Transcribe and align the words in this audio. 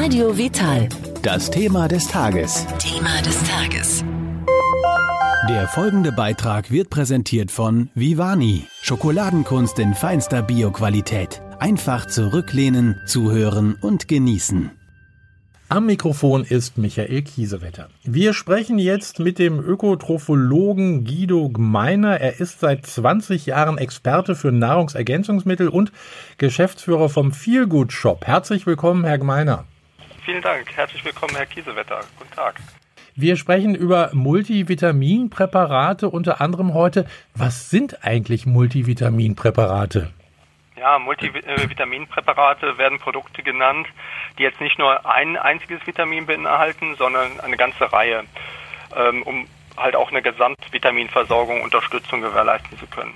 Radio 0.00 0.38
Vital. 0.38 0.88
Das 1.22 1.50
Thema 1.50 1.88
des 1.88 2.06
Tages. 2.06 2.64
Thema 2.78 3.20
des 3.20 3.42
Tages. 3.42 4.04
Der 5.48 5.66
folgende 5.66 6.12
Beitrag 6.12 6.70
wird 6.70 6.88
präsentiert 6.88 7.50
von 7.50 7.90
Vivani. 7.96 8.62
Schokoladenkunst 8.80 9.76
in 9.80 9.94
feinster 9.94 10.42
Bioqualität. 10.42 11.42
Einfach 11.58 12.06
zurücklehnen, 12.06 13.00
zuhören 13.06 13.74
und 13.80 14.06
genießen. 14.06 14.70
Am 15.68 15.86
Mikrofon 15.86 16.44
ist 16.44 16.78
Michael 16.78 17.22
Kiesewetter. 17.22 17.88
Wir 18.04 18.34
sprechen 18.34 18.78
jetzt 18.78 19.18
mit 19.18 19.40
dem 19.40 19.58
Ökotrophologen 19.58 21.06
Guido 21.06 21.48
Gmeiner. 21.48 22.20
Er 22.20 22.38
ist 22.38 22.60
seit 22.60 22.86
20 22.86 23.46
Jahren 23.46 23.78
Experte 23.78 24.36
für 24.36 24.52
Nahrungsergänzungsmittel 24.52 25.68
und 25.68 25.90
Geschäftsführer 26.38 27.08
vom 27.08 27.32
Feelgood 27.32 27.92
Shop. 27.92 28.24
Herzlich 28.28 28.64
willkommen, 28.64 29.02
Herr 29.02 29.18
Gmeiner. 29.18 29.64
Vielen 30.28 30.42
Dank. 30.42 30.76
Herzlich 30.76 31.02
willkommen, 31.06 31.34
Herr 31.36 31.46
Kiesewetter. 31.46 32.00
Guten 32.18 32.34
Tag. 32.34 32.56
Wir 33.14 33.38
sprechen 33.38 33.74
über 33.74 34.10
Multivitaminpräparate 34.12 36.10
unter 36.10 36.42
anderem 36.42 36.74
heute. 36.74 37.06
Was 37.34 37.70
sind 37.70 38.04
eigentlich 38.04 38.44
Multivitaminpräparate? 38.44 40.10
Ja, 40.76 40.98
Multivitaminpräparate 40.98 42.76
werden 42.76 42.98
Produkte 42.98 43.42
genannt, 43.42 43.86
die 44.38 44.42
jetzt 44.42 44.60
nicht 44.60 44.78
nur 44.78 45.10
ein 45.10 45.38
einziges 45.38 45.86
Vitamin 45.86 46.26
beinhalten, 46.26 46.94
sondern 46.98 47.40
eine 47.40 47.56
ganze 47.56 47.90
Reihe, 47.90 48.24
ähm, 48.94 49.22
um 49.22 49.46
halt 49.78 49.96
auch 49.96 50.10
eine 50.10 50.20
Gesamtvitaminversorgung, 50.20 51.62
Unterstützung 51.62 52.20
gewährleisten 52.20 52.78
zu 52.78 52.86
können. 52.86 53.14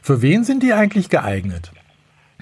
Für 0.00 0.22
wen 0.22 0.44
sind 0.44 0.62
die 0.62 0.72
eigentlich 0.72 1.10
geeignet? 1.10 1.72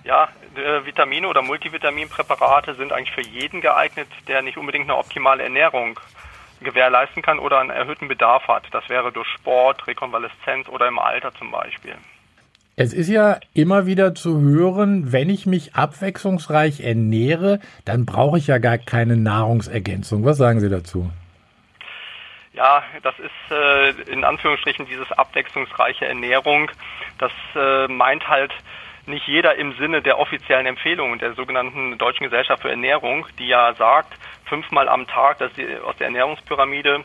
Ja, 0.04 0.28
äh, 0.54 0.84
Vitamine 0.84 1.26
oder 1.28 1.42
Multivitaminpräparate 1.42 2.74
sind 2.74 2.92
eigentlich 2.92 3.14
für 3.14 3.22
jeden 3.22 3.62
geeignet, 3.62 4.08
der 4.28 4.42
nicht 4.42 4.58
unbedingt 4.58 4.84
eine 4.84 4.98
optimale 4.98 5.42
Ernährung 5.42 5.98
gewährleisten 6.60 7.22
kann 7.22 7.38
oder 7.38 7.58
einen 7.58 7.70
erhöhten 7.70 8.08
Bedarf 8.08 8.46
hat. 8.46 8.64
Das 8.72 8.88
wäre 8.88 9.12
durch 9.12 9.28
Sport, 9.28 9.86
Rekonvaleszenz 9.86 10.68
oder 10.68 10.88
im 10.88 10.98
Alter 10.98 11.32
zum 11.34 11.50
Beispiel. 11.50 11.94
Es 12.76 12.92
ist 12.92 13.08
ja 13.08 13.38
immer 13.54 13.86
wieder 13.86 14.14
zu 14.14 14.40
hören, 14.40 15.12
wenn 15.12 15.30
ich 15.30 15.46
mich 15.46 15.74
abwechslungsreich 15.74 16.80
ernähre, 16.80 17.60
dann 17.84 18.04
brauche 18.04 18.36
ich 18.36 18.48
ja 18.48 18.58
gar 18.58 18.78
keine 18.78 19.16
Nahrungsergänzung. 19.16 20.24
Was 20.24 20.38
sagen 20.38 20.60
Sie 20.60 20.68
dazu? 20.68 21.10
Ja, 22.52 22.82
das 23.02 23.14
ist 23.18 23.52
äh, 23.52 23.90
in 24.12 24.24
Anführungsstrichen 24.24 24.86
dieses 24.86 25.10
abwechslungsreiche 25.12 26.06
Ernährung. 26.06 26.70
Das 27.18 27.32
äh, 27.54 27.86
meint 27.88 28.28
halt 28.28 28.52
nicht 29.06 29.26
jeder 29.26 29.56
im 29.56 29.74
Sinne 29.76 30.02
der 30.02 30.18
offiziellen 30.18 30.66
Empfehlungen 30.66 31.18
der 31.18 31.34
sogenannten 31.34 31.98
Deutschen 31.98 32.24
Gesellschaft 32.24 32.62
für 32.62 32.70
Ernährung, 32.70 33.26
die 33.38 33.48
ja 33.48 33.74
sagt, 33.74 34.14
fünfmal 34.44 34.88
am 34.88 35.06
Tag, 35.06 35.38
das 35.38 35.52
ist 35.56 35.82
aus 35.82 35.96
der 35.96 36.06
Ernährungspyramide, 36.06 37.04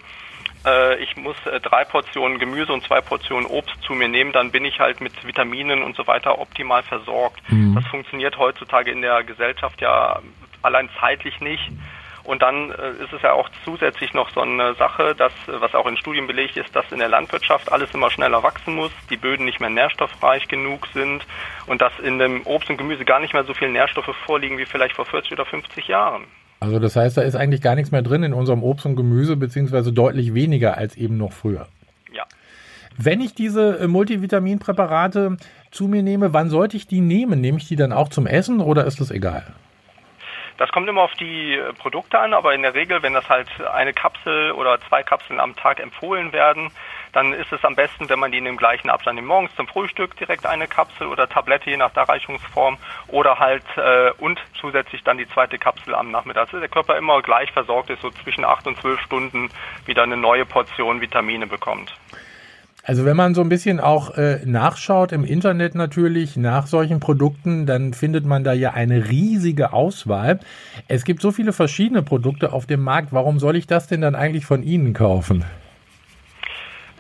äh, 0.66 1.02
ich 1.02 1.16
muss 1.16 1.36
äh, 1.46 1.60
drei 1.60 1.86
Portionen 1.86 2.40
Gemüse 2.40 2.74
und 2.74 2.84
zwei 2.84 3.02
Portionen 3.02 3.46
Obst 3.46 3.82
zu 3.84 3.94
mir 3.94 4.08
nehmen, 4.08 4.32
dann 4.32 4.52
bin 4.52 4.66
ich 4.66 4.80
halt 4.80 5.02
mit 5.02 5.26
Vitaminen 5.26 5.84
und 5.84 5.96
so 5.96 6.06
weiter 6.08 6.40
optimal 6.40 6.84
versorgt. 6.84 7.42
Mhm. 7.50 7.76
Das 7.76 7.86
funktioniert 7.88 8.38
heutzutage 8.38 8.92
in 8.92 9.02
der 9.02 9.24
Gesellschaft 9.24 9.82
ja 9.82 10.20
allein 10.62 10.90
zeitlich 11.00 11.40
nicht. 11.40 11.72
Und 12.30 12.44
dann 12.44 12.70
äh, 12.70 12.92
ist 13.04 13.12
es 13.12 13.24
ja 13.24 13.34
auch 13.34 13.50
zusätzlich 13.66 14.14
noch 14.14 14.30
so 14.30 14.42
eine 14.42 14.76
Sache, 14.76 15.16
dass, 15.16 15.34
was 15.48 15.74
auch 15.74 15.88
in 15.88 15.98
Studien 15.98 16.28
belegt 16.28 16.58
ist, 16.58 16.76
dass 16.76 16.86
in 16.92 17.00
der 17.00 17.10
Landwirtschaft 17.10 17.72
alles 17.72 17.90
immer 17.96 18.12
schneller 18.12 18.44
wachsen 18.44 18.76
muss, 18.76 18.92
die 19.10 19.18
Böden 19.18 19.46
nicht 19.46 19.60
mehr 19.60 19.72
nährstoffreich 19.72 20.48
genug 20.48 20.86
sind 20.94 21.26
und 21.66 21.82
dass 21.82 21.92
in 22.04 22.20
dem 22.20 22.46
Obst 22.46 22.70
und 22.70 22.78
Gemüse 22.78 23.04
gar 23.04 23.20
nicht 23.20 23.34
mehr 23.34 23.46
so 23.46 23.56
viele 23.56 23.72
Nährstoffe 23.72 24.16
vorliegen 24.28 24.60
wie 24.60 24.68
vielleicht 24.68 24.96
vor 24.96 25.06
40 25.06 25.32
oder 25.32 25.44
50 25.44 25.88
Jahren. 25.88 26.26
Also 26.60 26.78
das 26.78 26.96
heißt, 26.96 27.18
da 27.18 27.24
ist 27.24 27.34
eigentlich 27.34 27.64
gar 27.64 27.74
nichts 27.74 27.90
mehr 27.92 28.04
drin 28.04 28.22
in 28.22 28.34
unserem 28.34 28.62
Obst 28.62 28.86
und 28.86 28.96
Gemüse, 28.96 29.36
beziehungsweise 29.36 29.92
deutlich 29.92 30.36
weniger 30.36 30.78
als 30.78 30.96
eben 30.98 31.18
noch 31.18 31.34
früher. 31.34 31.66
Ja. 32.14 32.26
Wenn 32.96 33.22
ich 33.22 33.34
diese 33.34 33.80
äh, 33.80 33.88
Multivitaminpräparate 33.88 35.38
zu 35.72 35.88
mir 35.88 36.04
nehme, 36.04 36.32
wann 36.32 36.52
sollte 36.52 36.78
ich 36.78 36.86
die 36.86 37.02
nehmen? 37.02 37.42
Nehme 37.42 37.58
ich 37.58 37.68
die 37.68 37.76
dann 37.76 37.92
auch 37.92 38.10
zum 38.10 38.28
Essen 38.28 38.60
oder 38.60 38.86
ist 38.86 39.02
das 39.02 39.10
egal? 39.10 39.48
Das 40.60 40.74
kommt 40.74 40.90
immer 40.90 41.04
auf 41.04 41.14
die 41.14 41.54
äh, 41.54 41.72
Produkte 41.72 42.20
an, 42.20 42.34
aber 42.34 42.54
in 42.54 42.64
der 42.64 42.74
Regel, 42.74 43.02
wenn 43.02 43.14
das 43.14 43.30
halt 43.30 43.48
eine 43.74 43.94
Kapsel 43.94 44.52
oder 44.52 44.78
zwei 44.82 45.04
Kapseln 45.04 45.40
am 45.40 45.56
Tag 45.56 45.80
empfohlen 45.80 46.34
werden, 46.34 46.70
dann 47.14 47.32
ist 47.32 47.54
es 47.54 47.64
am 47.64 47.76
besten, 47.76 48.10
wenn 48.10 48.20
man 48.20 48.34
die 48.34 48.40
in 48.40 48.44
dem 48.44 48.58
gleichen 48.58 48.90
Abstand 48.90 49.16
nimmt. 49.16 49.30
Morgens 49.30 49.56
zum 49.56 49.68
Frühstück 49.68 50.18
direkt 50.18 50.46
eine 50.46 50.68
Kapsel 50.68 51.08
oder 51.08 51.30
Tablette, 51.30 51.70
je 51.70 51.78
nach 51.78 51.94
Darreichungsform, 51.94 52.78
oder 53.08 53.40
halt 53.40 53.64
äh, 53.78 54.12
und 54.18 54.38
zusätzlich 54.60 55.02
dann 55.06 55.18
die 55.18 55.30
zweite 55.30 55.58
Kapsel 55.58 55.96
am 55.96 56.12
Nachmittag. 56.12 56.48
Also 56.48 56.60
der 56.60 56.68
Körper 56.68 56.98
immer 56.98 57.22
gleich 57.22 57.50
versorgt 57.54 57.90
ist, 57.90 58.02
so 58.02 58.12
zwischen 58.12 58.44
acht 58.44 58.68
und 58.68 58.78
zwölf 58.82 59.00
Stunden 59.00 59.50
wieder 59.86 60.04
eine 60.04 60.18
neue 60.18 60.46
Portion 60.46 61.00
Vitamine 61.00 61.48
bekommt. 61.48 61.94
Also 62.90 63.06
wenn 63.06 63.16
man 63.16 63.36
so 63.36 63.42
ein 63.42 63.50
bisschen 63.50 63.80
auch 63.80 64.18
äh, 64.18 64.40
nachschaut 64.46 65.12
im 65.12 65.24
Internet 65.24 65.76
natürlich 65.76 66.38
nach 66.38 66.66
solchen 66.66 67.00
Produkten, 67.00 67.68
dann 67.68 67.94
findet 67.94 68.26
man 68.26 68.44
da 68.44 68.52
ja 68.52 68.72
eine 68.72 69.10
riesige 69.10 69.74
Auswahl. 69.74 70.40
Es 70.88 71.06
gibt 71.06 71.22
so 71.22 71.32
viele 71.32 71.54
verschiedene 71.54 72.02
Produkte 72.02 72.52
auf 72.52 72.66
dem 72.66 72.84
Markt. 72.84 73.10
Warum 73.12 73.38
soll 73.38 73.58
ich 73.58 73.68
das 73.68 73.86
denn 73.86 74.02
dann 74.02 74.16
eigentlich 74.16 74.48
von 74.48 74.64
Ihnen 74.64 74.94
kaufen? 74.94 75.46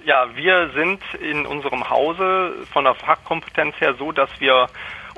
Ja, 0.06 0.28
wir 0.36 0.70
sind 0.76 1.02
in 1.28 1.48
unserem 1.48 1.90
Hause 1.90 2.52
von 2.72 2.84
der 2.84 2.94
Fachkompetenz 2.94 3.74
her 3.82 3.96
so, 3.98 4.12
dass 4.12 4.30
wir 4.38 4.68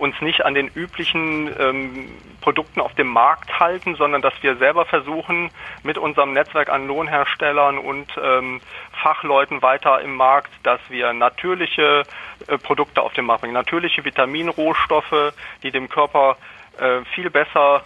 uns 0.02 0.20
nicht 0.20 0.44
an 0.44 0.56
den 0.56 0.68
üblichen 0.68 1.50
ähm, 1.60 2.10
Produkten 2.42 2.82
auf 2.82 2.96
dem 2.96 3.08
Markt 3.08 3.60
halten, 3.60 3.96
sondern 3.96 4.24
dass 4.24 4.34
wir 4.42 4.56
selber 4.56 4.86
versuchen, 4.86 5.52
mit 5.84 6.00
unserem 6.00 6.34
Netzwerk 6.34 6.70
an 6.70 6.88
Lohnherstellern 6.88 7.78
und 7.78 8.08
ähm, 8.22 8.62
Fachleuten 9.04 9.62
weiter 9.62 10.02
im 10.02 10.16
Markt, 10.16 10.52
dass 10.64 10.80
wir 10.90 11.14
natürliche 11.14 12.02
äh, 12.48 12.58
Produkte 12.58 13.04
auf 13.04 13.14
den 13.14 13.26
Markt 13.26 13.42
bringen, 13.42 13.54
natürliche 13.54 14.04
Vitaminrohstoffe, 14.04 15.34
die 15.62 15.70
dem 15.70 15.88
Körper 15.88 16.38
äh, 16.80 17.06
viel 17.14 17.30
besser 17.30 17.84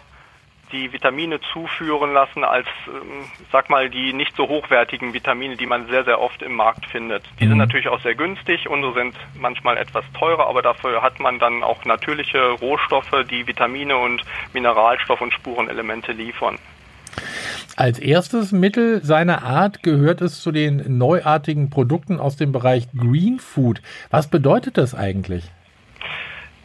die 0.75 0.91
Vitamine 0.91 1.39
zuführen 1.53 2.13
lassen 2.13 2.43
als, 2.43 2.67
ähm, 2.87 3.25
sag 3.51 3.69
mal, 3.69 3.89
die 3.89 4.13
nicht 4.13 4.35
so 4.35 4.47
hochwertigen 4.47 5.13
Vitamine, 5.13 5.55
die 5.55 5.65
man 5.65 5.87
sehr, 5.87 6.03
sehr 6.03 6.19
oft 6.19 6.41
im 6.41 6.53
Markt 6.53 6.85
findet. 6.85 7.23
Die 7.39 7.45
sind 7.45 7.53
mhm. 7.53 7.59
natürlich 7.59 7.87
auch 7.87 8.01
sehr 8.01 8.15
günstig, 8.15 8.67
unsere 8.69 8.93
sind 8.93 9.15
manchmal 9.39 9.77
etwas 9.77 10.03
teurer, 10.17 10.47
aber 10.47 10.61
dafür 10.61 11.01
hat 11.01 11.19
man 11.19 11.39
dann 11.39 11.63
auch 11.63 11.85
natürliche 11.85 12.51
Rohstoffe, 12.51 13.25
die 13.29 13.47
Vitamine 13.47 13.97
und 13.97 14.21
Mineralstoffe 14.53 15.21
und 15.21 15.33
Spurenelemente 15.33 16.11
liefern. 16.11 16.57
Als 17.77 17.99
erstes 17.99 18.51
Mittel 18.51 19.03
seiner 19.03 19.43
Art 19.43 19.83
gehört 19.83 20.21
es 20.21 20.41
zu 20.41 20.51
den 20.51 20.97
neuartigen 20.97 21.69
Produkten 21.69 22.19
aus 22.19 22.35
dem 22.37 22.51
Bereich 22.51 22.87
Green 22.97 23.39
Food. 23.39 23.81
Was 24.09 24.29
bedeutet 24.29 24.77
das 24.77 24.95
eigentlich? 24.95 25.51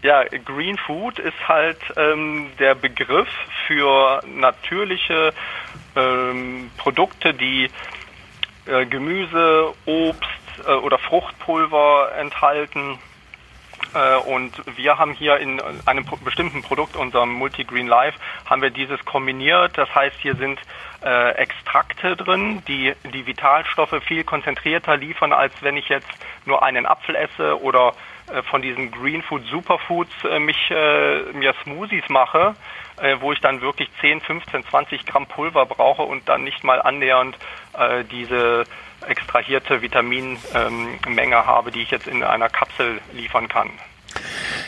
Ja, 0.03 0.25
Green 0.25 0.79
Food 0.79 1.19
ist 1.19 1.37
halt 1.47 1.79
ähm, 1.97 2.51
der 2.59 2.75
Begriff 2.75 3.29
für 3.67 4.23
natürliche 4.27 5.35
ähm, 5.95 6.71
Produkte, 6.79 7.35
die 7.35 7.71
äh, 8.65 8.87
Gemüse, 8.87 9.75
Obst 9.85 10.31
äh, 10.67 10.73
oder 10.73 10.99
Fruchtpulver 10.99 12.13
enthalten. 12.17 12.99
Äh, 13.95 14.17
und 14.17 14.53
wir 14.77 14.99
haben 14.99 15.13
hier 15.13 15.39
in 15.39 15.61
einem 15.87 16.05
bestimmten 16.25 16.63
Produkt, 16.63 16.97
unserem 16.97 17.31
Multigreen 17.31 17.87
Life, 17.87 18.19
haben 18.45 18.63
wir 18.63 18.71
dieses 18.71 19.05
kombiniert. 19.05 19.77
Das 19.77 19.93
heißt, 19.95 20.17
hier 20.21 20.37
sind 20.37 20.59
äh, 21.03 21.31
Extrakte 21.33 22.17
drin, 22.17 22.63
die 22.69 22.95
die 23.13 23.27
Vitalstoffe 23.27 24.03
viel 24.05 24.25
konzentrierter 24.25 24.97
liefern, 24.97 25.33
als 25.33 25.53
wenn 25.61 25.77
ich 25.77 25.89
jetzt 25.89 26.11
nur 26.45 26.63
einen 26.63 26.87
Apfel 26.87 27.15
esse 27.15 27.61
oder 27.63 27.95
äh, 28.33 28.43
von 28.43 28.63
diesen 28.63 28.91
Green 28.91 29.23
Food 29.23 29.47
Superfoods 29.47 30.13
äh, 30.25 30.39
mich 30.39 30.71
äh, 30.71 31.23
mir 31.33 31.55
Smoothies 31.63 32.09
mache, 32.09 32.55
äh, 33.01 33.17
wo 33.21 33.33
ich 33.33 33.41
dann 33.41 33.61
wirklich 33.61 33.89
10, 34.01 34.21
15, 34.21 34.65
20 34.65 35.07
Gramm 35.07 35.27
Pulver 35.27 35.67
brauche 35.67 36.03
und 36.03 36.29
dann 36.29 36.45
nicht 36.45 36.65
mal 36.65 36.81
annähernd 36.83 37.37
äh, 37.79 38.05
diese 38.05 38.65
extrahierte 39.07 39.83
Vitaminmenge 39.83 41.47
habe, 41.47 41.71
die 41.71 41.83
ich 41.83 41.91
jetzt 41.91 42.07
in 42.07 42.23
einer 42.23 42.49
Kapsel 42.49 43.01
liefern 43.13 43.49
kann. 43.49 43.71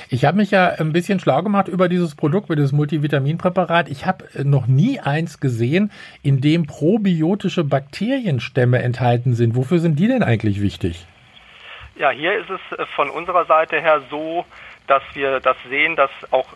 Ich 0.09 0.25
habe 0.25 0.37
mich 0.37 0.51
ja 0.51 0.69
ein 0.79 0.93
bisschen 0.93 1.21
schlau 1.21 1.43
gemacht 1.43 1.69
über 1.69 1.89
dieses 1.89 2.15
Produkt, 2.15 2.47
über 2.47 2.57
dieses 2.57 2.73
Multivitaminpräparat. 2.73 3.89
Ich 3.89 4.07
habe 4.07 4.27
noch 4.45 4.67
nie 4.67 5.01
eins 5.01 5.41
gesehen, 5.41 5.91
in 6.23 6.41
dem 6.41 6.67
probiotische 6.67 7.65
Bakterienstämme 7.65 8.83
enthalten 8.83 9.35
sind. 9.35 9.57
Wofür 9.57 9.79
sind 9.79 9.99
die 9.99 10.09
denn 10.09 10.23
eigentlich 10.23 10.61
wichtig? 10.61 11.07
Ja, 11.97 12.11
hier 12.11 12.39
ist 12.39 12.51
es 12.51 12.79
äh, 12.79 12.87
von 12.95 13.11
unserer 13.11 13.45
Seite 13.47 13.81
her 13.81 14.03
so, 14.11 14.45
dass 14.87 15.03
wir 15.15 15.41
das 15.41 15.57
sehen, 15.69 15.97
dass 15.97 16.11
auch 16.31 16.47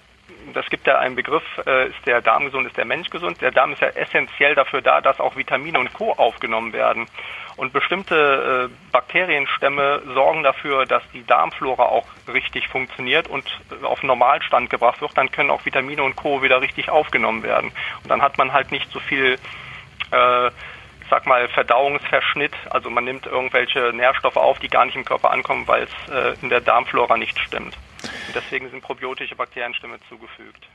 das 0.53 0.67
gibt 0.67 0.87
ja 0.87 0.99
einen 0.99 1.17
Begriff, 1.17 1.45
äh, 1.67 1.89
ist 1.89 2.07
der 2.07 2.21
Darm 2.21 2.45
gesund, 2.45 2.67
ist 2.67 2.77
der 2.77 2.85
Mensch 2.85 3.11
gesund. 3.11 3.41
Der 3.41 3.51
Darm 3.51 3.73
ist 3.73 3.81
ja 3.81 3.89
essentiell 3.89 4.55
dafür 4.55 4.83
da, 4.83 5.01
dass 5.01 5.21
auch 5.21 5.37
Vitamine 5.37 5.79
und 5.79 5.93
Co. 5.93 6.13
aufgenommen 6.13 6.73
werden. 6.73 7.07
Und 7.57 7.73
bestimmte 7.73 8.71
äh, 8.71 8.93
Bakterienstämme 8.93 10.03
sorgen 10.15 10.43
dafür, 10.43 10.85
dass 10.85 11.03
die 11.13 11.25
Darmflora 11.25 11.85
auch 11.85 12.07
richtig 12.33 12.69
funktioniert 12.69 13.29
und 13.29 13.45
auf 13.83 14.03
Normalstand 14.03 14.69
gebracht 14.69 15.01
wird. 15.01 15.17
Dann 15.17 15.31
können 15.31 15.51
auch 15.51 15.65
Vitamine 15.65 16.03
und 16.03 16.17
Co. 16.17 16.43
wieder 16.43 16.61
richtig 16.61 16.91
aufgenommen 16.91 17.43
werden. 17.43 17.73
Und 18.03 18.11
dann 18.11 18.23
hat 18.23 18.37
man 18.39 18.53
halt 18.53 18.73
nicht 18.73 18.91
so 18.91 19.01
viel 19.01 19.39
äh, 20.11 20.51
sag 21.11 21.27
mal, 21.27 21.49
Verdauungsverschnitt. 21.49 22.53
Also 22.71 22.91
man 22.91 23.05
nimmt 23.05 23.27
irgendwelche 23.27 23.93
Nährstoffe 23.93 24.37
auf, 24.37 24.59
die 24.59 24.69
gar 24.69 24.85
nicht 24.85 24.97
im 24.97 25.05
Körper 25.05 25.31
ankommen, 25.31 25.67
weil 25.67 25.85
es 25.85 26.13
äh, 26.13 26.35
in 26.43 26.49
der 26.49 26.61
Darmflora 26.61 27.17
nicht 27.17 27.39
stimmt. 27.39 27.77
Deswegen 28.37 28.69
sind 28.71 28.83
probiotische 28.83 29.35
Bakterienstämme 29.35 29.97
zugefügt. 30.11 30.69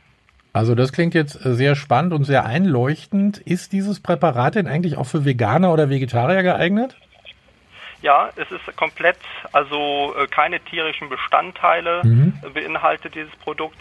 Also 0.51 0.73
das 0.73 0.91
klingt 0.91 1.13
jetzt 1.13 1.33
sehr 1.33 1.75
spannend 1.75 2.11
und 2.11 2.23
sehr 2.23 2.45
einleuchtend. 2.45 3.37
Ist 3.37 3.71
dieses 3.71 3.99
Präparat 3.99 4.55
denn 4.55 4.67
eigentlich 4.67 4.97
auch 4.97 5.05
für 5.05 5.25
Veganer 5.25 5.71
oder 5.71 5.89
Vegetarier 5.89 6.41
geeignet? 6.41 6.97
Ja, 8.01 8.29
es 8.35 8.49
ist 8.51 8.75
komplett, 8.77 9.17
also 9.51 10.15
äh, 10.17 10.27
keine 10.27 10.59
tierischen 10.59 11.09
Bestandteile 11.09 12.01
mhm. 12.03 12.33
beinhaltet 12.53 13.13
dieses 13.13 13.35
Produkt, 13.37 13.77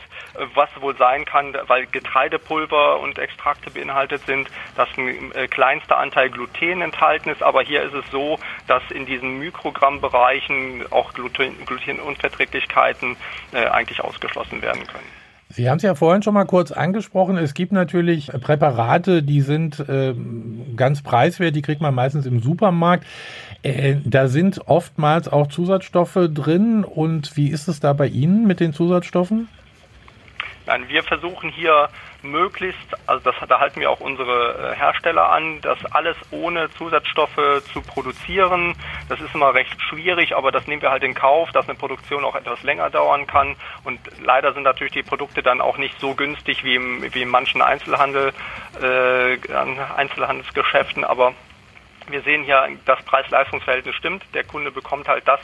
was 0.54 0.68
wohl 0.80 0.96
sein 0.96 1.24
kann, 1.24 1.56
weil 1.66 1.86
Getreidepulver 1.86 3.00
und 3.00 3.18
Extrakte 3.18 3.70
beinhaltet 3.70 4.22
sind, 4.26 4.48
dass 4.76 4.88
ein 4.98 5.32
äh, 5.32 5.48
kleinster 5.48 5.98
Anteil 5.98 6.28
Gluten 6.30 6.82
enthalten 6.82 7.30
ist. 7.30 7.42
Aber 7.42 7.62
hier 7.62 7.82
ist 7.82 7.94
es 7.94 8.04
so, 8.10 8.38
dass 8.66 8.82
in 8.90 9.06
diesen 9.06 9.38
Mikrogrammbereichen 9.38 10.84
auch 10.90 11.14
Gluten, 11.14 11.64
Glutenunverträglichkeiten 11.64 13.16
äh, 13.52 13.66
eigentlich 13.66 14.02
ausgeschlossen 14.02 14.60
werden 14.60 14.86
können. 14.86 15.29
Sie 15.52 15.68
haben 15.68 15.78
es 15.78 15.82
ja 15.82 15.96
vorhin 15.96 16.22
schon 16.22 16.34
mal 16.34 16.44
kurz 16.44 16.70
angesprochen. 16.70 17.36
Es 17.36 17.54
gibt 17.54 17.72
natürlich 17.72 18.28
Präparate, 18.28 19.22
die 19.22 19.40
sind 19.40 19.80
äh, 19.80 20.14
ganz 20.76 21.02
preiswert, 21.02 21.56
die 21.56 21.62
kriegt 21.62 21.80
man 21.80 21.92
meistens 21.94 22.24
im 22.24 22.40
Supermarkt. 22.40 23.04
Äh, 23.62 23.96
da 24.04 24.28
sind 24.28 24.60
oftmals 24.66 25.26
auch 25.26 25.48
Zusatzstoffe 25.48 26.28
drin. 26.32 26.84
Und 26.84 27.36
wie 27.36 27.48
ist 27.48 27.66
es 27.66 27.80
da 27.80 27.92
bei 27.92 28.06
Ihnen 28.06 28.46
mit 28.46 28.60
den 28.60 28.72
Zusatzstoffen? 28.72 29.48
Nein, 30.70 30.88
wir 30.88 31.02
versuchen 31.02 31.50
hier 31.50 31.88
möglichst, 32.22 32.96
also 33.08 33.28
das, 33.28 33.34
da 33.48 33.58
halten 33.58 33.80
wir 33.80 33.90
auch 33.90 33.98
unsere 33.98 34.70
äh, 34.70 34.76
Hersteller 34.76 35.32
an, 35.32 35.60
das 35.62 35.84
alles 35.86 36.16
ohne 36.30 36.70
Zusatzstoffe 36.70 37.64
zu 37.72 37.82
produzieren. 37.82 38.76
Das 39.08 39.20
ist 39.20 39.34
immer 39.34 39.52
recht 39.52 39.82
schwierig, 39.82 40.36
aber 40.36 40.52
das 40.52 40.68
nehmen 40.68 40.80
wir 40.80 40.92
halt 40.92 41.02
in 41.02 41.14
Kauf, 41.14 41.50
dass 41.50 41.68
eine 41.68 41.76
Produktion 41.76 42.24
auch 42.24 42.36
etwas 42.36 42.62
länger 42.62 42.88
dauern 42.88 43.26
kann. 43.26 43.56
Und 43.82 43.98
leider 44.22 44.52
sind 44.52 44.62
natürlich 44.62 44.92
die 44.92 45.02
Produkte 45.02 45.42
dann 45.42 45.60
auch 45.60 45.76
nicht 45.76 45.98
so 45.98 46.14
günstig 46.14 46.62
wie, 46.62 46.76
im, 46.76 47.02
wie 47.14 47.22
in 47.22 47.30
manchen 47.30 47.62
Einzelhandel, 47.62 48.32
äh, 48.80 49.38
Einzelhandelsgeschäften, 49.96 51.02
aber 51.02 51.34
wir 52.10 52.22
sehen 52.22 52.44
hier, 52.44 52.68
das 52.84 53.02
Preis-Leistungs-Verhältnis 53.04 53.94
stimmt. 53.94 54.22
Der 54.34 54.44
Kunde 54.44 54.70
bekommt 54.70 55.08
halt 55.08 55.26
das 55.26 55.40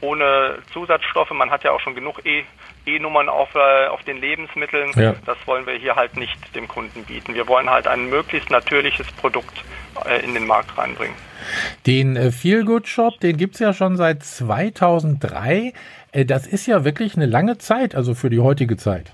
ohne 0.00 0.58
Zusatzstoffe. 0.72 1.30
Man 1.30 1.50
hat 1.50 1.64
ja 1.64 1.72
auch 1.72 1.80
schon 1.80 1.94
genug 1.94 2.24
E 2.24 2.44
E-Nummern 2.86 3.28
auf, 3.28 3.54
äh, 3.54 3.86
auf 3.88 4.02
den 4.04 4.18
Lebensmitteln. 4.18 4.92
Ja. 4.96 5.14
Das 5.26 5.36
wollen 5.46 5.66
wir 5.66 5.74
hier 5.74 5.94
halt 5.96 6.16
nicht 6.16 6.38
dem 6.54 6.68
Kunden 6.68 7.04
bieten. 7.04 7.34
Wir 7.34 7.46
wollen 7.46 7.68
halt 7.68 7.86
ein 7.86 8.08
möglichst 8.08 8.50
natürliches 8.50 9.06
Produkt 9.12 9.62
äh, 10.06 10.24
in 10.24 10.32
den 10.32 10.46
Markt 10.46 10.76
reinbringen. 10.78 11.14
Den 11.86 12.16
äh, 12.16 12.32
Feel 12.32 12.64
Good 12.64 12.88
Shop, 12.88 13.20
den 13.20 13.36
gibt 13.36 13.54
es 13.54 13.60
ja 13.60 13.74
schon 13.74 13.96
seit 13.96 14.22
2003. 14.22 15.72
Äh, 16.12 16.24
das 16.24 16.46
ist 16.46 16.66
ja 16.66 16.84
wirklich 16.84 17.16
eine 17.16 17.26
lange 17.26 17.58
Zeit, 17.58 17.94
also 17.94 18.14
für 18.14 18.30
die 18.30 18.40
heutige 18.40 18.76
Zeit. 18.76 19.12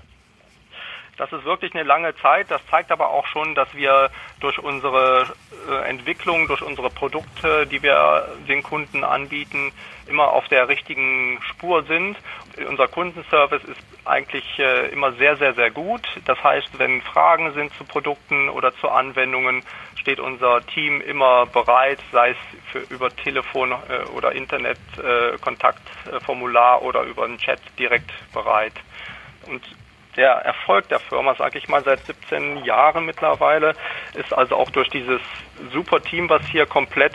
Das 1.17 1.31
ist 1.31 1.45
wirklich 1.45 1.73
eine 1.73 1.83
lange 1.83 2.15
Zeit. 2.17 2.51
Das 2.51 2.61
zeigt 2.69 2.91
aber 2.91 3.09
auch 3.09 3.25
schon, 3.27 3.55
dass 3.55 3.73
wir 3.73 4.09
durch 4.41 4.59
unsere 4.59 5.33
äh, 5.69 5.89
Entwicklung, 5.89 6.47
durch 6.47 6.61
unsere 6.61 6.89
Produkte, 6.89 7.65
die 7.67 7.81
wir 7.81 8.27
den 8.47 8.61
Kunden 8.63 9.03
anbieten, 9.03 9.71
immer 10.07 10.33
auf 10.33 10.47
der 10.49 10.67
richtigen 10.67 11.39
Spur 11.41 11.83
sind. 11.83 12.17
Unser 12.67 12.87
Kundenservice 12.87 13.63
ist 13.63 13.79
eigentlich 14.03 14.59
äh, 14.59 14.89
immer 14.89 15.13
sehr, 15.13 15.37
sehr, 15.37 15.53
sehr 15.53 15.71
gut. 15.71 16.01
Das 16.25 16.43
heißt, 16.43 16.77
wenn 16.79 17.01
Fragen 17.01 17.53
sind 17.53 17.73
zu 17.75 17.85
Produkten 17.85 18.49
oder 18.49 18.75
zu 18.75 18.89
Anwendungen, 18.89 19.63
steht 19.95 20.19
unser 20.19 20.65
Team 20.67 20.99
immer 20.99 21.45
bereit, 21.45 21.99
sei 22.11 22.31
es 22.31 22.37
für, 22.71 22.93
über 22.93 23.09
Telefon 23.15 23.71
äh, 23.71 24.03
oder 24.15 24.33
Internet, 24.33 24.77
Kontaktformular 25.41 26.81
oder 26.81 27.03
über 27.03 27.23
einen 27.23 27.37
Chat 27.37 27.59
direkt 27.77 28.11
bereit. 28.33 28.73
Und 29.47 29.61
der 30.17 30.31
Erfolg 30.31 30.87
der 30.89 30.99
Firma, 30.99 31.35
sage 31.35 31.57
ich 31.57 31.67
mal, 31.67 31.83
seit 31.83 32.05
17 32.05 32.63
Jahren 32.63 33.05
mittlerweile, 33.05 33.75
ist 34.13 34.33
also 34.33 34.55
auch 34.55 34.69
durch 34.69 34.89
dieses 34.89 35.21
super 35.71 36.01
Team, 36.01 36.29
was 36.29 36.45
hier 36.47 36.65
komplett 36.65 37.13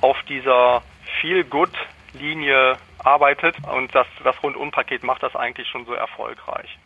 auf 0.00 0.16
dieser 0.28 0.82
Feel-Good-Linie 1.20 2.76
arbeitet 2.98 3.56
und 3.72 3.94
das, 3.94 4.06
das 4.24 4.42
Rundum-Paket 4.42 5.02
macht 5.04 5.22
das 5.22 5.34
eigentlich 5.36 5.68
schon 5.68 5.84
so 5.86 5.94
erfolgreich. 5.94 6.78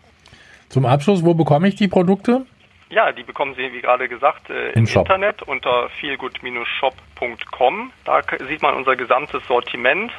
Zum 0.69 0.87
Abschluss, 0.87 1.25
wo 1.25 1.35
bekomme 1.35 1.69
ich 1.69 1.75
die 1.75 1.89
Produkte? 1.89 2.47
Ja, 2.91 3.13
die 3.13 3.23
bekommen 3.23 3.55
Sie, 3.55 3.73
wie 3.73 3.81
gerade 3.81 4.09
gesagt, 4.09 4.51
äh, 4.51 4.71
im, 4.73 4.85
Im 4.85 4.93
Internet 4.93 5.43
unter 5.43 5.89
feelgood-shop.com. 6.01 7.93
Da 8.05 8.21
sieht 8.49 8.63
man 8.63 8.75
unser 8.75 8.97
gesamtes 8.97 9.47
Sortiment 9.47 10.13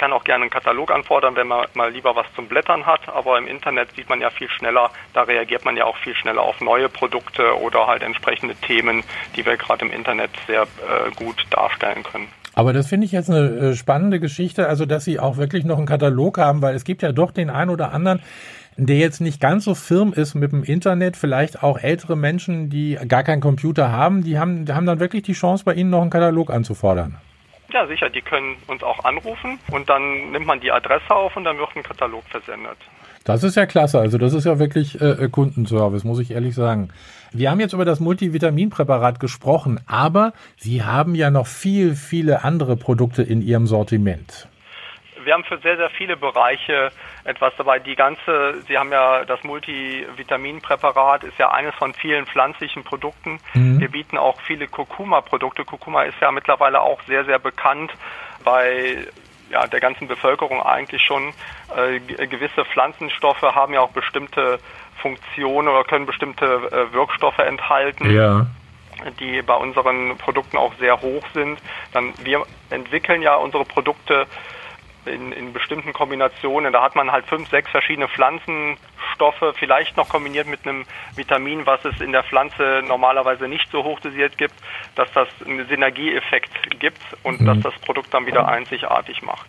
kann 0.00 0.14
auch 0.14 0.24
gerne 0.24 0.44
einen 0.44 0.50
Katalog 0.50 0.90
anfordern, 0.90 1.36
wenn 1.36 1.46
man 1.46 1.66
mal 1.74 1.92
lieber 1.92 2.16
was 2.16 2.24
zum 2.34 2.48
Blättern 2.48 2.86
hat, 2.86 3.06
aber 3.10 3.36
im 3.36 3.46
Internet 3.46 3.90
sieht 3.94 4.08
man 4.08 4.18
ja 4.18 4.30
viel 4.30 4.48
schneller, 4.48 4.90
da 5.12 5.24
reagiert 5.24 5.66
man 5.66 5.76
ja 5.76 5.84
auch 5.84 5.96
viel 5.98 6.14
schneller 6.14 6.40
auf 6.40 6.58
neue 6.62 6.88
Produkte 6.88 7.54
oder 7.60 7.86
halt 7.86 8.02
entsprechende 8.02 8.54
Themen, 8.54 9.04
die 9.36 9.44
wir 9.44 9.58
gerade 9.58 9.84
im 9.84 9.92
Internet 9.92 10.30
sehr 10.46 10.62
äh, 10.62 11.10
gut 11.16 11.44
darstellen 11.50 12.02
können. 12.02 12.28
Aber 12.54 12.72
das 12.72 12.88
finde 12.88 13.04
ich 13.04 13.12
jetzt 13.12 13.28
eine 13.28 13.48
äh, 13.48 13.74
spannende 13.76 14.20
Geschichte, 14.20 14.68
also 14.68 14.86
dass 14.86 15.04
Sie 15.04 15.20
auch 15.20 15.36
wirklich 15.36 15.66
noch 15.66 15.76
einen 15.76 15.86
Katalog 15.86 16.38
haben, 16.38 16.62
weil 16.62 16.74
es 16.74 16.84
gibt 16.84 17.02
ja 17.02 17.12
doch 17.12 17.30
den 17.30 17.50
einen 17.50 17.70
oder 17.70 17.92
anderen, 17.92 18.22
der 18.78 18.96
jetzt 18.96 19.20
nicht 19.20 19.38
ganz 19.38 19.64
so 19.64 19.74
firm 19.74 20.14
ist 20.14 20.34
mit 20.34 20.52
dem 20.52 20.64
Internet, 20.64 21.18
vielleicht 21.18 21.62
auch 21.62 21.78
ältere 21.78 22.16
Menschen, 22.16 22.70
die 22.70 22.98
gar 23.06 23.22
keinen 23.22 23.42
Computer 23.42 23.92
haben, 23.92 24.24
die 24.24 24.38
haben, 24.38 24.64
die 24.64 24.72
haben 24.72 24.86
dann 24.86 24.98
wirklich 24.98 25.24
die 25.24 25.34
Chance, 25.34 25.64
bei 25.64 25.74
Ihnen 25.74 25.90
noch 25.90 26.00
einen 26.00 26.08
Katalog 26.08 26.50
anzufordern. 26.50 27.18
Ja, 27.72 27.86
sicher, 27.86 28.10
die 28.10 28.22
können 28.22 28.56
uns 28.66 28.82
auch 28.82 29.04
anrufen 29.04 29.58
und 29.70 29.88
dann 29.88 30.32
nimmt 30.32 30.46
man 30.46 30.60
die 30.60 30.72
Adresse 30.72 31.10
auf 31.10 31.36
und 31.36 31.44
dann 31.44 31.58
wird 31.58 31.70
ein 31.76 31.82
Katalog 31.82 32.24
versendet. 32.28 32.76
Das 33.24 33.44
ist 33.44 33.54
ja 33.54 33.66
klasse, 33.66 34.00
also 34.00 34.18
das 34.18 34.32
ist 34.32 34.44
ja 34.44 34.58
wirklich 34.58 35.00
äh, 35.00 35.28
Kundenservice, 35.30 36.04
muss 36.04 36.18
ich 36.18 36.30
ehrlich 36.30 36.54
sagen. 36.54 36.88
Wir 37.32 37.50
haben 37.50 37.60
jetzt 37.60 37.74
über 37.74 37.84
das 37.84 38.00
Multivitaminpräparat 38.00 39.20
gesprochen, 39.20 39.78
aber 39.86 40.32
Sie 40.56 40.82
haben 40.82 41.14
ja 41.14 41.30
noch 41.30 41.46
viel, 41.46 41.94
viele 41.94 42.44
andere 42.44 42.76
Produkte 42.76 43.22
in 43.22 43.42
Ihrem 43.42 43.66
Sortiment 43.66 44.48
wir 45.30 45.34
haben 45.34 45.44
für 45.44 45.58
sehr, 45.58 45.76
sehr 45.76 45.90
viele 45.90 46.16
Bereiche 46.16 46.90
etwas 47.22 47.52
dabei. 47.56 47.78
Die 47.78 47.94
ganze, 47.94 48.64
Sie 48.66 48.76
haben 48.76 48.90
ja 48.90 49.24
das 49.24 49.44
Multivitaminpräparat, 49.44 51.22
ist 51.22 51.38
ja 51.38 51.52
eines 51.52 51.72
von 51.76 51.94
vielen 51.94 52.26
pflanzlichen 52.26 52.82
Produkten. 52.82 53.38
Mhm. 53.54 53.78
Wir 53.78 53.90
bieten 53.90 54.18
auch 54.18 54.40
viele 54.40 54.66
Kurkuma-Produkte. 54.66 55.64
Kurkuma 55.64 56.02
ist 56.02 56.16
ja 56.20 56.32
mittlerweile 56.32 56.80
auch 56.80 57.00
sehr, 57.06 57.24
sehr 57.26 57.38
bekannt 57.38 57.92
bei 58.42 59.06
ja, 59.50 59.68
der 59.68 59.78
ganzen 59.78 60.08
Bevölkerung 60.08 60.60
eigentlich 60.60 61.02
schon. 61.02 61.32
Äh, 61.76 62.00
gewisse 62.26 62.64
Pflanzenstoffe 62.64 63.42
haben 63.42 63.72
ja 63.72 63.82
auch 63.82 63.92
bestimmte 63.92 64.58
Funktionen 65.00 65.68
oder 65.68 65.84
können 65.84 66.06
bestimmte 66.06 66.44
äh, 66.44 66.92
Wirkstoffe 66.92 67.38
enthalten. 67.38 68.10
Ja 68.10 68.46
die 69.18 69.40
bei 69.40 69.54
unseren 69.54 70.18
Produkten 70.18 70.58
auch 70.58 70.74
sehr 70.78 71.00
hoch 71.00 71.24
sind. 71.32 71.58
Dann 71.94 72.12
wir 72.22 72.44
entwickeln 72.68 73.22
ja 73.22 73.34
unsere 73.36 73.64
Produkte 73.64 74.26
in, 75.06 75.32
in 75.32 75.52
bestimmten 75.52 75.92
Kombinationen. 75.92 76.72
Da 76.72 76.82
hat 76.82 76.94
man 76.94 77.10
halt 77.10 77.26
fünf, 77.26 77.48
sechs 77.48 77.70
verschiedene 77.70 78.08
Pflanzenstoffe, 78.08 79.54
vielleicht 79.58 79.96
noch 79.96 80.08
kombiniert 80.08 80.46
mit 80.46 80.66
einem 80.66 80.84
Vitamin, 81.14 81.66
was 81.66 81.84
es 81.84 82.00
in 82.00 82.12
der 82.12 82.22
Pflanze 82.24 82.82
normalerweise 82.86 83.48
nicht 83.48 83.70
so 83.70 83.84
hoch 83.84 84.00
dosiert 84.00 84.36
gibt, 84.38 84.54
dass 84.94 85.10
das 85.12 85.28
einen 85.44 85.66
Synergieeffekt 85.66 86.78
gibt 86.78 87.00
und 87.22 87.40
mhm. 87.40 87.46
dass 87.46 87.60
das 87.60 87.74
Produkt 87.80 88.12
dann 88.12 88.26
wieder 88.26 88.48
einzigartig 88.48 89.22
macht. 89.22 89.48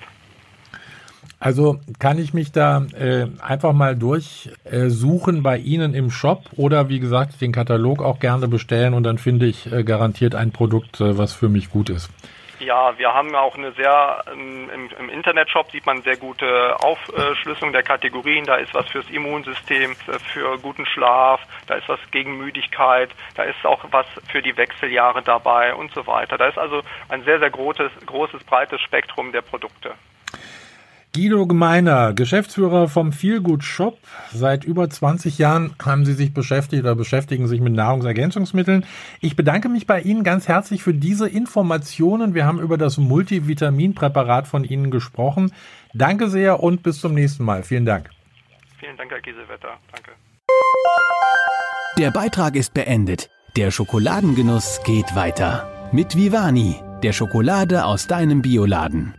Also 1.41 1.79
kann 1.98 2.20
ich 2.20 2.36
mich 2.36 2.51
da 2.51 2.86
äh, 2.96 3.25
einfach 3.41 3.74
mal 3.74 3.96
durchsuchen 3.96 5.38
äh, 5.38 5.41
bei 5.41 5.58
Ihnen 5.58 5.96
im 5.96 6.12
Shop 6.12 6.43
oder 6.55 6.88
wie 6.88 7.00
gesagt 7.00 7.41
den 7.41 7.51
Katalog 7.51 8.03
auch 8.03 8.20
gerne 8.20 8.48
bestellen 8.48 8.93
und 8.93 9.01
dann 9.03 9.17
finde 9.17 9.48
ich 9.48 9.72
äh, 9.72 9.84
garantiert 9.84 10.36
ein 10.36 10.51
Produkt, 10.51 11.01
äh, 11.01 11.17
was 11.17 11.34
für 11.34 11.50
mich 11.50 11.72
gut 11.72 11.89
ist. 11.89 12.12
Ja, 12.61 12.95
wir 12.99 13.11
haben 13.11 13.33
auch 13.33 13.55
eine 13.55 13.71
sehr, 13.71 14.23
im, 14.31 14.69
im 14.69 15.09
Internetshop 15.09 15.71
sieht 15.71 15.87
man 15.87 16.03
sehr 16.03 16.15
gute 16.15 16.75
Aufschlüsselung 16.79 17.73
der 17.73 17.81
Kategorien. 17.81 18.45
Da 18.45 18.57
ist 18.57 18.71
was 18.75 18.87
fürs 18.87 19.09
Immunsystem, 19.09 19.95
für 19.95 20.59
guten 20.59 20.85
Schlaf, 20.85 21.41
da 21.65 21.73
ist 21.73 21.89
was 21.89 21.99
gegen 22.11 22.37
Müdigkeit, 22.37 23.09
da 23.33 23.43
ist 23.43 23.65
auch 23.65 23.83
was 23.89 24.05
für 24.29 24.43
die 24.43 24.55
Wechseljahre 24.57 25.23
dabei 25.23 25.73
und 25.73 25.91
so 25.93 26.05
weiter. 26.05 26.37
Da 26.37 26.49
ist 26.49 26.59
also 26.59 26.83
ein 27.09 27.23
sehr, 27.23 27.39
sehr 27.39 27.49
großes, 27.49 27.91
großes 28.05 28.43
breites 28.43 28.79
Spektrum 28.81 29.31
der 29.31 29.41
Produkte. 29.41 29.95
Guido 31.13 31.45
Gemeiner, 31.45 32.13
Geschäftsführer 32.13 32.87
vom 32.87 33.11
Feelgood 33.11 33.65
Shop. 33.65 33.97
Seit 34.31 34.63
über 34.63 34.89
20 34.89 35.37
Jahren 35.37 35.75
haben 35.83 36.05
Sie 36.05 36.13
sich 36.13 36.33
beschäftigt 36.33 36.83
oder 36.83 36.95
beschäftigen 36.95 37.49
sich 37.49 37.59
mit 37.59 37.73
Nahrungsergänzungsmitteln. 37.73 38.85
Ich 39.19 39.35
bedanke 39.35 39.67
mich 39.67 39.85
bei 39.85 39.99
Ihnen 39.99 40.23
ganz 40.23 40.47
herzlich 40.47 40.83
für 40.83 40.93
diese 40.93 41.27
Informationen. 41.27 42.33
Wir 42.33 42.45
haben 42.45 42.61
über 42.61 42.77
das 42.77 42.97
Multivitaminpräparat 42.97 44.47
von 44.47 44.63
Ihnen 44.63 44.89
gesprochen. 44.89 45.51
Danke 45.93 46.29
sehr 46.29 46.63
und 46.63 46.81
bis 46.81 47.01
zum 47.01 47.13
nächsten 47.13 47.43
Mal. 47.43 47.63
Vielen 47.63 47.85
Dank. 47.85 48.09
Vielen 48.79 48.95
Dank, 48.95 49.11
Herr 49.11 49.19
Giesewetter. 49.19 49.79
Danke. 49.91 50.11
Der 51.97 52.11
Beitrag 52.11 52.55
ist 52.55 52.73
beendet. 52.73 53.29
Der 53.57 53.71
Schokoladengenuss 53.71 54.79
geht 54.85 55.13
weiter. 55.13 55.89
Mit 55.91 56.15
Vivani, 56.15 56.77
der 57.03 57.11
Schokolade 57.11 57.83
aus 57.83 58.07
deinem 58.07 58.41
Bioladen. 58.41 59.13